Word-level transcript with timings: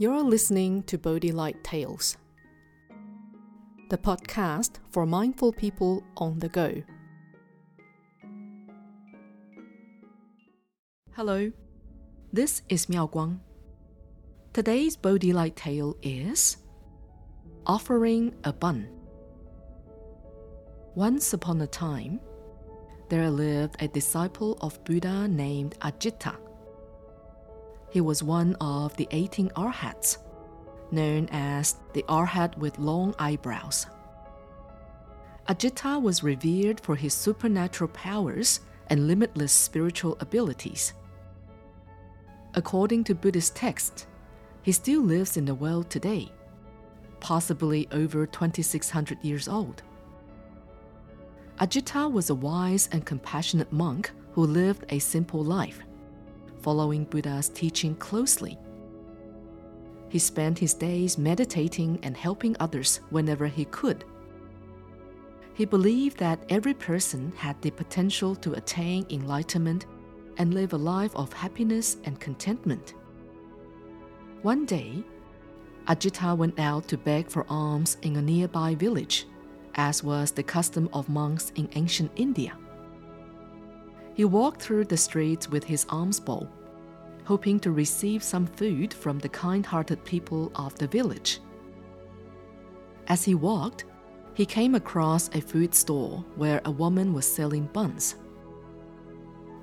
You're 0.00 0.22
listening 0.22 0.84
to 0.84 0.96
Bodhi 0.96 1.30
Light 1.30 1.62
Tales, 1.62 2.16
the 3.90 3.98
podcast 3.98 4.78
for 4.88 5.04
mindful 5.04 5.52
people 5.52 6.02
on 6.16 6.38
the 6.38 6.48
go. 6.48 6.82
Hello, 11.14 11.52
this 12.32 12.62
is 12.70 12.88
Miao 12.88 13.08
Guang. 13.08 13.40
Today's 14.54 14.96
Bodhi 14.96 15.34
Light 15.34 15.54
tale 15.54 15.94
is 16.00 16.56
Offering 17.66 18.34
a 18.44 18.54
Bun. 18.54 18.88
Once 20.94 21.34
upon 21.34 21.60
a 21.60 21.66
time, 21.66 22.20
there 23.10 23.28
lived 23.28 23.76
a 23.80 23.88
disciple 23.88 24.56
of 24.62 24.82
Buddha 24.84 25.28
named 25.28 25.78
Ajita. 25.82 26.38
He 27.90 28.00
was 28.00 28.22
one 28.22 28.56
of 28.60 28.96
the 28.96 29.08
18 29.10 29.50
arhats, 29.56 30.18
known 30.90 31.28
as 31.32 31.76
the 31.92 32.04
arhat 32.08 32.56
with 32.56 32.78
long 32.78 33.14
eyebrows. 33.18 33.86
Ajita 35.48 36.00
was 36.00 36.22
revered 36.22 36.80
for 36.80 36.94
his 36.94 37.12
supernatural 37.12 37.88
powers 37.88 38.60
and 38.88 39.08
limitless 39.08 39.52
spiritual 39.52 40.16
abilities. 40.20 40.92
According 42.54 43.04
to 43.04 43.14
Buddhist 43.14 43.56
texts, 43.56 44.06
he 44.62 44.72
still 44.72 45.02
lives 45.02 45.36
in 45.36 45.44
the 45.44 45.54
world 45.54 45.90
today, 45.90 46.30
possibly 47.18 47.88
over 47.90 48.26
2600 48.26 49.18
years 49.24 49.48
old. 49.48 49.82
Ajita 51.58 52.10
was 52.10 52.30
a 52.30 52.34
wise 52.34 52.88
and 52.92 53.04
compassionate 53.04 53.72
monk 53.72 54.10
who 54.32 54.44
lived 54.46 54.84
a 54.88 54.98
simple 54.98 55.42
life, 55.42 55.80
following 56.62 57.04
Buddha's 57.04 57.48
teaching 57.48 57.94
closely. 57.96 58.58
He 60.08 60.18
spent 60.18 60.58
his 60.58 60.74
days 60.74 61.18
meditating 61.18 62.00
and 62.02 62.16
helping 62.16 62.56
others 62.58 63.00
whenever 63.10 63.46
he 63.46 63.64
could. 63.66 64.04
He 65.54 65.64
believed 65.64 66.18
that 66.18 66.44
every 66.48 66.74
person 66.74 67.32
had 67.36 67.60
the 67.60 67.70
potential 67.70 68.34
to 68.36 68.54
attain 68.54 69.06
enlightenment 69.10 69.86
and 70.38 70.54
live 70.54 70.72
a 70.72 70.76
life 70.78 71.14
of 71.14 71.32
happiness 71.32 71.98
and 72.04 72.18
contentment. 72.18 72.94
One 74.42 74.64
day, 74.64 75.04
Ajita 75.86 76.36
went 76.36 76.58
out 76.58 76.88
to 76.88 76.96
beg 76.96 77.28
for 77.28 77.46
alms 77.48 77.98
in 78.02 78.16
a 78.16 78.22
nearby 78.22 78.74
village 78.74 79.26
as 79.74 80.02
was 80.02 80.30
the 80.30 80.42
custom 80.42 80.88
of 80.92 81.08
monks 81.08 81.52
in 81.56 81.68
ancient 81.74 82.10
India. 82.16 82.56
He 84.14 84.24
walked 84.24 84.60
through 84.60 84.84
the 84.86 84.96
streets 84.96 85.48
with 85.48 85.64
his 85.64 85.86
alms 85.88 86.20
bowl, 86.20 86.48
hoping 87.30 87.60
to 87.60 87.70
receive 87.70 88.24
some 88.24 88.44
food 88.44 88.92
from 88.92 89.20
the 89.20 89.28
kind 89.28 89.64
hearted 89.64 90.04
people 90.04 90.50
of 90.56 90.74
the 90.78 90.86
village. 90.88 91.38
As 93.06 93.22
he 93.22 93.36
walked, 93.36 93.84
he 94.34 94.44
came 94.44 94.74
across 94.74 95.28
a 95.28 95.40
food 95.40 95.72
store 95.72 96.24
where 96.34 96.60
a 96.64 96.72
woman 96.72 97.14
was 97.14 97.24
selling 97.24 97.66
buns. 97.66 98.16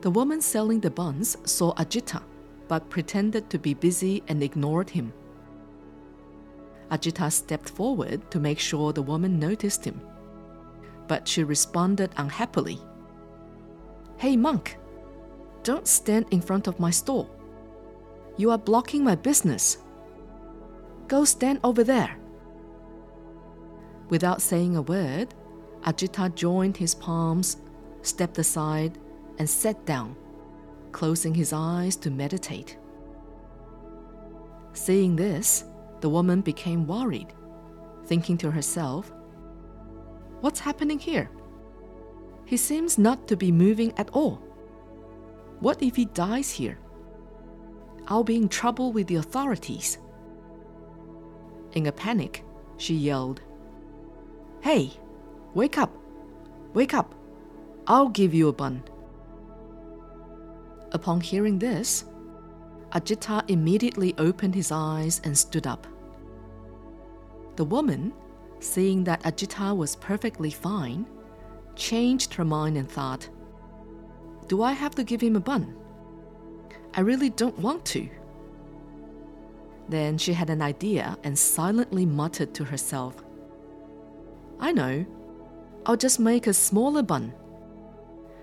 The 0.00 0.10
woman 0.10 0.40
selling 0.40 0.80
the 0.80 0.90
buns 0.90 1.36
saw 1.44 1.72
Ajita, 1.74 2.20
but 2.66 2.90
pretended 2.90 3.48
to 3.50 3.60
be 3.60 3.74
busy 3.74 4.24
and 4.26 4.42
ignored 4.42 4.90
him. 4.90 5.12
Ajita 6.90 7.30
stepped 7.30 7.70
forward 7.70 8.28
to 8.32 8.40
make 8.40 8.58
sure 8.58 8.92
the 8.92 9.02
woman 9.02 9.38
noticed 9.38 9.84
him. 9.84 10.00
But 11.06 11.28
she 11.28 11.44
responded 11.44 12.10
unhappily 12.16 12.80
Hey, 14.16 14.34
monk, 14.36 14.78
don't 15.62 15.86
stand 15.86 16.26
in 16.32 16.40
front 16.40 16.66
of 16.66 16.80
my 16.80 16.90
store. 16.90 17.28
You 18.36 18.50
are 18.50 18.58
blocking 18.58 19.04
my 19.04 19.14
business. 19.14 19.78
Go 21.08 21.24
stand 21.24 21.60
over 21.62 21.84
there. 21.84 22.16
Without 24.08 24.42
saying 24.42 24.76
a 24.76 24.82
word, 24.82 25.34
Ajita 25.84 26.34
joined 26.34 26.76
his 26.76 26.94
palms, 26.94 27.58
stepped 28.02 28.38
aside, 28.38 28.98
and 29.38 29.48
sat 29.48 29.84
down, 29.84 30.16
closing 30.92 31.34
his 31.34 31.52
eyes 31.52 31.96
to 31.96 32.10
meditate. 32.10 32.78
Seeing 34.72 35.16
this, 35.16 35.64
the 36.00 36.08
woman 36.08 36.40
became 36.40 36.86
worried, 36.86 37.32
thinking 38.06 38.38
to 38.38 38.50
herself, 38.50 39.12
What's 40.40 40.60
happening 40.60 40.98
here? 40.98 41.30
He 42.44 42.56
seems 42.56 42.98
not 42.98 43.28
to 43.28 43.36
be 43.36 43.52
moving 43.52 43.92
at 43.96 44.10
all. 44.10 44.42
What 45.60 45.82
if 45.82 45.94
he 45.94 46.06
dies 46.06 46.50
here? 46.50 46.78
I'll 48.08 48.24
be 48.24 48.36
in 48.36 48.48
trouble 48.48 48.92
with 48.92 49.06
the 49.06 49.16
authorities. 49.16 49.98
In 51.72 51.86
a 51.86 51.92
panic, 51.92 52.44
she 52.76 52.94
yelled, 52.94 53.40
Hey, 54.60 54.92
wake 55.54 55.78
up! 55.78 55.96
Wake 56.74 56.94
up! 56.94 57.14
I'll 57.86 58.08
give 58.08 58.34
you 58.34 58.48
a 58.48 58.52
bun. 58.52 58.82
Upon 60.92 61.20
hearing 61.20 61.58
this, 61.58 62.04
Ajita 62.92 63.42
immediately 63.48 64.14
opened 64.18 64.54
his 64.54 64.70
eyes 64.70 65.20
and 65.24 65.36
stood 65.36 65.66
up. 65.66 65.86
The 67.56 67.64
woman, 67.64 68.12
seeing 68.60 69.04
that 69.04 69.22
Ajita 69.22 69.74
was 69.74 69.96
perfectly 69.96 70.50
fine, 70.50 71.06
changed 71.74 72.34
her 72.34 72.44
mind 72.44 72.76
and 72.76 72.90
thought, 72.90 73.28
Do 74.48 74.62
I 74.62 74.72
have 74.72 74.94
to 74.96 75.04
give 75.04 75.20
him 75.20 75.36
a 75.36 75.40
bun? 75.40 75.74
I 76.94 77.00
really 77.00 77.30
don't 77.30 77.58
want 77.58 77.84
to. 77.86 78.08
Then 79.88 80.18
she 80.18 80.32
had 80.32 80.50
an 80.50 80.62
idea 80.62 81.16
and 81.24 81.38
silently 81.38 82.06
muttered 82.06 82.54
to 82.54 82.64
herself, 82.64 83.16
I 84.62 84.70
know, 84.70 85.04
I'll 85.84 85.96
just 85.96 86.20
make 86.20 86.46
a 86.46 86.54
smaller 86.54 87.02
bun. 87.02 87.34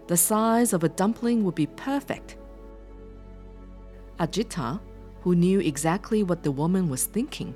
The 0.07 0.17
size 0.17 0.73
of 0.73 0.83
a 0.83 0.89
dumpling 0.89 1.45
would 1.45 1.55
be 1.55 1.67
perfect. 1.67 2.35
Ajita, 4.19 4.81
who 5.21 5.33
knew 5.33 5.61
exactly 5.61 6.23
what 6.23 6.43
the 6.43 6.51
woman 6.51 6.89
was 6.89 7.05
thinking, 7.05 7.55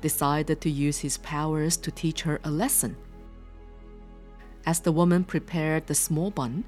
decided 0.00 0.62
to 0.62 0.70
use 0.70 0.98
his 0.98 1.18
powers 1.18 1.76
to 1.76 1.90
teach 1.90 2.22
her 2.22 2.40
a 2.44 2.50
lesson. 2.50 2.96
As 4.64 4.80
the 4.80 4.92
woman 4.92 5.22
prepared 5.22 5.86
the 5.86 5.94
small 5.94 6.30
bun, 6.30 6.64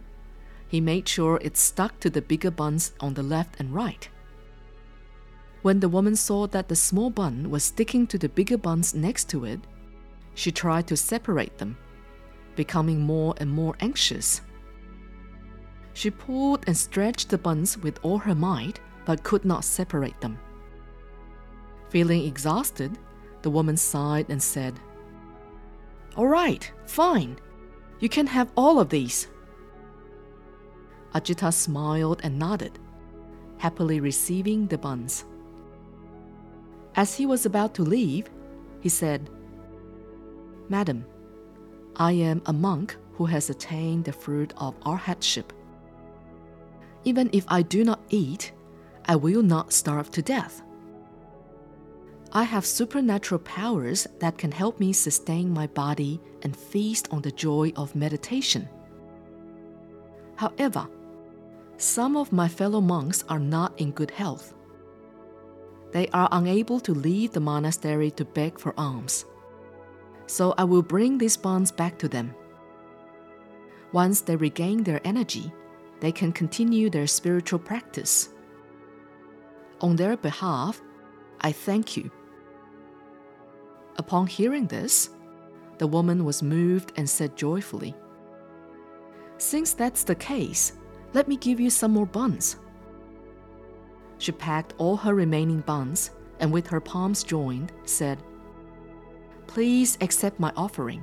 he 0.69 0.81
made 0.81 1.09
sure 1.09 1.39
it 1.43 1.57
stuck 1.57 1.99
to 2.01 2.11
the 2.11 2.23
bigger 2.23 2.51
buns 2.51 2.93
on 3.01 3.15
the 3.15 3.23
left 3.23 3.59
and 3.59 3.75
right. 3.75 4.09
When 5.63 5.81
the 5.81 5.89
woman 5.89 6.17
saw 6.17 6.47
that 6.49 6.69
the 6.69 6.77
small 6.77 7.11
bun 7.11 7.51
was 7.51 7.65
sticking 7.65 8.07
to 8.09 8.19
the 8.19 8.29
bigger 8.29 8.59
buns 8.59 8.95
next 8.95 9.29
to 9.31 9.45
it, 9.45 9.61
she 10.35 10.53
tried 10.53 10.87
to 10.89 10.97
separate 10.97 11.59
them, 11.59 11.77
becoming 12.55 13.01
more 13.01 13.35
and 13.39 13.51
more 13.51 13.75
anxious. 13.81 14.43
She 15.95 16.11
pulled 16.11 16.65
and 16.67 16.77
stretched 16.77 17.31
the 17.31 17.39
buns 17.39 17.79
with 17.79 17.99
all 18.03 18.19
her 18.19 18.35
might, 18.35 18.81
but 19.07 19.23
could 19.23 19.45
not 19.45 19.65
separate 19.65 20.21
them. 20.21 20.39
Feeling 21.89 22.25
exhausted, 22.25 22.99
the 23.43 23.51
woman 23.51 23.77
sighed 23.77 24.27
and 24.29 24.43
said, 24.43 24.79
All 26.17 26.27
right, 26.27 26.71
fine. 26.85 27.39
You 28.01 28.09
can 28.09 28.27
have 28.27 28.53
all 28.57 28.79
of 28.79 28.91
these. 28.91 29.29
Ajita 31.17 31.51
smiled 31.51 32.21
and 32.23 32.39
nodded, 32.39 32.79
happily 33.57 34.01
receiving 34.01 34.67
the 34.67 34.77
buns. 34.77 35.25
As 36.95 37.15
he 37.15 37.25
was 37.25 37.47
about 37.47 37.75
to 37.77 37.83
leave, 37.83 38.29
he 38.81 38.91
said, 38.91 39.31
Madam, 40.69 41.07
I 41.97 42.13
am 42.13 42.43
a 42.45 42.53
monk 42.53 42.97
who 43.15 43.25
has 43.25 43.49
attained 43.49 44.05
the 44.05 44.13
fruit 44.13 44.53
of 44.59 44.75
our 44.83 44.99
arhatship. 44.99 45.53
Even 47.05 47.31
if 47.33 47.47
I 47.49 47.63
do 47.63 47.83
not 47.83 48.01
eat, 48.11 48.53
I 49.07 49.17
will 49.17 49.43
not 49.43 49.73
starve 49.73 50.11
to 50.11 50.23
death. 50.23 50.61
I 52.33 52.43
have 52.43 52.67
supernatural 52.67 53.39
powers 53.39 54.07
that 54.19 54.37
can 54.37 54.53
help 54.53 54.79
me 54.79 54.93
sustain 54.93 55.51
my 55.51 55.67
body 55.69 56.21
and 56.43 56.55
feast 56.55 57.09
on 57.11 57.23
the 57.23 57.31
joy 57.31 57.73
of 57.75 57.97
meditation. 57.97 58.69
However, 60.35 60.87
some 61.77 62.17
of 62.17 62.33
my 62.33 62.49
fellow 62.49 62.81
monks 62.81 63.25
are 63.29 63.39
not 63.39 63.79
in 63.81 63.91
good 63.93 64.11
health. 64.11 64.55
They 65.93 66.09
are 66.09 66.29
unable 66.33 66.81
to 66.81 66.93
leave 66.93 67.33
the 67.33 67.41
monastery 67.41 68.11
to 68.13 68.25
beg 68.25 68.59
for 68.59 68.75
alms. 68.79 69.25
So 70.27 70.55
I 70.59 70.65
will 70.65 70.83
bring 70.83 71.19
these 71.19 71.37
bonds 71.37 71.71
back 71.71 71.99
to 71.99 72.09
them. 72.09 72.35
Once 73.93 74.21
they 74.21 74.37
regain 74.37 74.83
their 74.83 75.01
energy, 75.05 75.53
they 76.01 76.13
can 76.13 76.33
continue 76.33 76.91
their 76.91 77.07
spiritual 77.07 77.59
practice. 77.59 78.31
On 79.81 79.97
their 79.97 80.17
behalf, 80.17 80.83
I 81.41 81.53
thank 81.53 81.97
you 81.97 82.11
Upon 83.99 84.27
hearing 84.27 84.67
this, 84.67 85.11
the 85.79 85.87
woman 85.87 86.25
was 86.25 86.43
moved 86.43 86.93
and 86.97 87.09
said 87.09 87.37
joyfully, 87.37 87.95
Since 89.39 89.75
that's 89.75 90.05
the 90.05 90.15
case, 90.15 90.73
let 91.17 91.29
me 91.29 91.37
give 91.39 91.59
you 91.59 91.71
some 91.71 91.93
more 91.93 92.05
buns. 92.05 92.57
She 94.19 94.33
packed 94.33 94.75
all 94.77 94.99
her 94.99 95.15
remaining 95.15 95.61
buns 95.61 96.11
and 96.41 96.53
with 96.53 96.67
her 96.67 96.79
palms 96.79 97.25
joined, 97.25 97.73
said, 97.87 98.23
Please 99.47 99.97
accept 100.03 100.39
my 100.39 100.53
offering. 100.59 101.03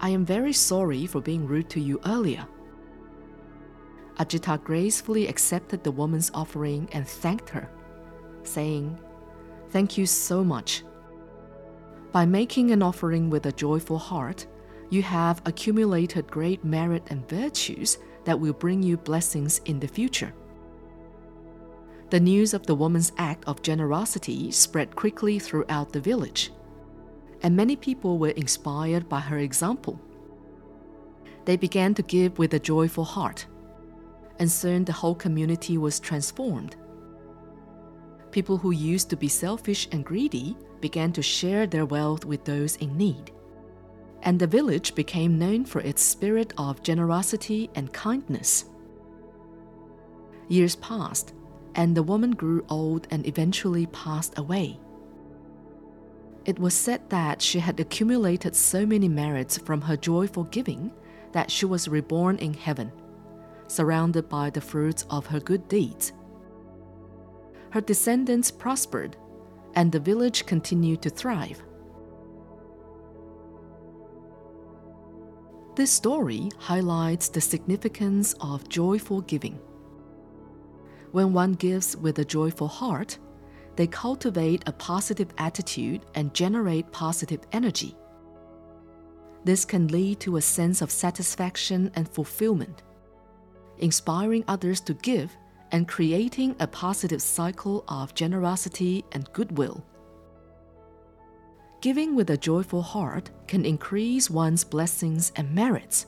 I 0.00 0.08
am 0.08 0.24
very 0.24 0.54
sorry 0.54 1.04
for 1.04 1.20
being 1.20 1.46
rude 1.46 1.68
to 1.70 1.80
you 1.80 2.00
earlier. 2.06 2.46
Ajita 4.16 4.64
gracefully 4.64 5.28
accepted 5.28 5.84
the 5.84 5.92
woman's 5.92 6.30
offering 6.32 6.88
and 6.92 7.06
thanked 7.06 7.50
her, 7.50 7.68
saying, 8.44 8.98
Thank 9.68 9.98
you 9.98 10.06
so 10.06 10.42
much. 10.42 10.84
By 12.12 12.24
making 12.24 12.70
an 12.70 12.82
offering 12.82 13.28
with 13.28 13.44
a 13.44 13.52
joyful 13.52 13.98
heart, 13.98 14.46
you 14.88 15.02
have 15.02 15.42
accumulated 15.44 16.30
great 16.30 16.64
merit 16.64 17.02
and 17.08 17.28
virtues 17.28 17.98
that 18.24 18.38
will 18.38 18.52
bring 18.52 18.82
you 18.82 18.96
blessings 18.96 19.60
in 19.64 19.80
the 19.80 19.88
future. 19.88 20.32
The 22.10 22.20
news 22.20 22.54
of 22.54 22.66
the 22.66 22.74
woman's 22.74 23.12
act 23.18 23.44
of 23.46 23.62
generosity 23.62 24.50
spread 24.50 24.96
quickly 24.96 25.38
throughout 25.38 25.92
the 25.92 26.00
village, 26.00 26.50
and 27.42 27.54
many 27.54 27.76
people 27.76 28.18
were 28.18 28.30
inspired 28.30 29.08
by 29.08 29.20
her 29.20 29.38
example. 29.38 30.00
They 31.44 31.56
began 31.56 31.94
to 31.94 32.02
give 32.02 32.38
with 32.38 32.52
a 32.54 32.58
joyful 32.58 33.04
heart, 33.04 33.46
and 34.38 34.50
soon 34.50 34.84
the 34.84 34.92
whole 34.92 35.14
community 35.14 35.78
was 35.78 36.00
transformed. 36.00 36.76
People 38.30 38.58
who 38.58 38.70
used 38.70 39.10
to 39.10 39.16
be 39.16 39.28
selfish 39.28 39.88
and 39.92 40.04
greedy 40.04 40.56
began 40.80 41.12
to 41.12 41.22
share 41.22 41.66
their 41.66 41.86
wealth 41.86 42.24
with 42.24 42.44
those 42.44 42.76
in 42.76 42.96
need. 42.96 43.32
And 44.22 44.38
the 44.38 44.46
village 44.46 44.94
became 44.94 45.38
known 45.38 45.64
for 45.64 45.80
its 45.80 46.02
spirit 46.02 46.52
of 46.58 46.82
generosity 46.82 47.70
and 47.74 47.92
kindness. 47.92 48.66
Years 50.48 50.76
passed, 50.76 51.32
and 51.74 51.96
the 51.96 52.02
woman 52.02 52.32
grew 52.32 52.64
old 52.68 53.06
and 53.10 53.26
eventually 53.26 53.86
passed 53.86 54.36
away. 54.36 54.78
It 56.44 56.58
was 56.58 56.74
said 56.74 57.08
that 57.10 57.40
she 57.40 57.60
had 57.60 57.78
accumulated 57.80 58.56
so 58.56 58.84
many 58.84 59.08
merits 59.08 59.58
from 59.58 59.82
her 59.82 59.96
joyful 59.96 60.44
giving 60.44 60.90
that 61.32 61.50
she 61.50 61.66
was 61.66 61.88
reborn 61.88 62.36
in 62.38 62.54
heaven, 62.54 62.90
surrounded 63.68 64.28
by 64.28 64.50
the 64.50 64.60
fruits 64.60 65.06
of 65.10 65.26
her 65.26 65.40
good 65.40 65.68
deeds. 65.68 66.12
Her 67.70 67.80
descendants 67.80 68.50
prospered, 68.50 69.16
and 69.74 69.92
the 69.92 70.00
village 70.00 70.44
continued 70.46 71.02
to 71.02 71.10
thrive. 71.10 71.62
This 75.76 75.92
story 75.92 76.50
highlights 76.58 77.28
the 77.28 77.40
significance 77.40 78.34
of 78.40 78.68
joyful 78.68 79.20
giving. 79.22 79.58
When 81.12 81.32
one 81.32 81.54
gives 81.54 81.96
with 81.96 82.18
a 82.18 82.24
joyful 82.24 82.66
heart, 82.68 83.18
they 83.76 83.86
cultivate 83.86 84.64
a 84.66 84.72
positive 84.72 85.28
attitude 85.38 86.04
and 86.14 86.34
generate 86.34 86.90
positive 86.90 87.40
energy. 87.52 87.96
This 89.44 89.64
can 89.64 89.86
lead 89.88 90.20
to 90.20 90.36
a 90.36 90.42
sense 90.42 90.82
of 90.82 90.90
satisfaction 90.90 91.90
and 91.94 92.08
fulfillment, 92.08 92.82
inspiring 93.78 94.44
others 94.48 94.80
to 94.82 94.94
give 94.94 95.34
and 95.72 95.88
creating 95.88 96.56
a 96.58 96.66
positive 96.66 97.22
cycle 97.22 97.84
of 97.88 98.14
generosity 98.14 99.04
and 99.12 99.32
goodwill. 99.32 99.84
Giving 101.80 102.14
with 102.14 102.28
a 102.28 102.36
joyful 102.36 102.82
heart 102.82 103.30
can 103.46 103.64
increase 103.64 104.28
one's 104.28 104.64
blessings 104.64 105.32
and 105.36 105.54
merits. 105.54 106.06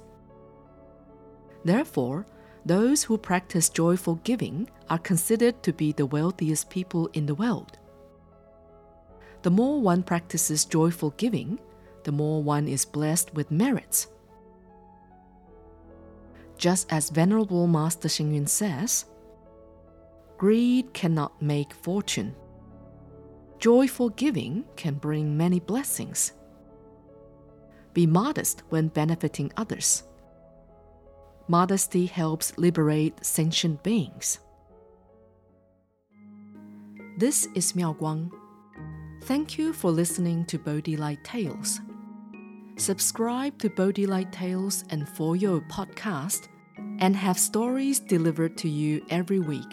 Therefore, 1.64 2.26
those 2.66 3.02
who 3.02 3.16
practice 3.16 3.70
joyful 3.70 4.16
giving 4.16 4.68
are 4.90 4.98
considered 4.98 5.62
to 5.62 5.72
be 5.72 5.92
the 5.92 6.06
wealthiest 6.06 6.68
people 6.68 7.08
in 7.14 7.24
the 7.24 7.34
world. 7.34 7.78
The 9.42 9.50
more 9.50 9.80
one 9.80 10.02
practices 10.02 10.66
joyful 10.66 11.14
giving, 11.16 11.58
the 12.04 12.12
more 12.12 12.42
one 12.42 12.68
is 12.68 12.84
blessed 12.84 13.32
with 13.34 13.50
merits. 13.50 14.08
Just 16.58 16.92
as 16.92 17.10
Venerable 17.10 17.66
Master 17.66 18.08
Xing 18.08 18.34
Yun 18.34 18.46
says, 18.46 19.06
greed 20.36 20.92
cannot 20.92 21.40
make 21.40 21.72
fortune. 21.72 22.34
Joyful 23.62 24.08
giving 24.08 24.64
can 24.74 24.94
bring 24.94 25.36
many 25.36 25.60
blessings. 25.60 26.32
Be 27.94 28.08
modest 28.08 28.64
when 28.70 28.88
benefiting 28.88 29.52
others. 29.56 30.02
Modesty 31.46 32.06
helps 32.06 32.58
liberate 32.58 33.24
sentient 33.24 33.84
beings. 33.84 34.40
This 37.18 37.46
is 37.54 37.76
Miao 37.76 37.92
Guang. 37.92 38.32
Thank 39.26 39.56
you 39.58 39.72
for 39.72 39.92
listening 39.92 40.44
to 40.46 40.58
Bodhi 40.58 40.96
Light 40.96 41.22
Tales. 41.22 41.78
Subscribe 42.78 43.60
to 43.60 43.70
Bodhi 43.70 44.06
Light 44.06 44.32
Tales 44.32 44.82
and 44.90 45.08
For 45.10 45.36
Your 45.36 45.60
podcast 45.70 46.48
and 46.98 47.14
have 47.14 47.38
stories 47.38 48.00
delivered 48.00 48.56
to 48.56 48.68
you 48.68 49.06
every 49.08 49.38
week. 49.38 49.72